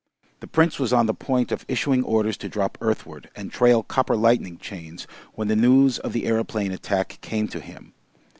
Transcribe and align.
The 0.39 0.47
Prince 0.47 0.79
was 0.79 0.91
on 0.93 1.05
the 1.05 1.13
point 1.13 1.51
of 1.51 1.63
issuing 1.67 2.03
orders 2.03 2.35
to 2.37 2.49
drop 2.49 2.75
earthward 2.81 3.29
and 3.35 3.51
trail 3.51 3.83
copper 3.83 4.15
lightning 4.15 4.57
chains 4.57 5.05
when 5.35 5.47
the 5.47 5.55
news 5.55 5.99
of 5.99 6.11
the 6.11 6.25
aeroplane 6.25 6.71
attack 6.71 7.19
came 7.21 7.47
to 7.49 7.59
him. 7.59 7.93